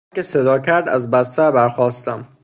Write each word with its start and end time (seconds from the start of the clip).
زنگ 0.07 0.15
که 0.15 0.21
صدا 0.21 0.59
کرد 0.59 0.89
از 0.89 1.11
بستر 1.11 1.51
برخاستم. 1.51 2.27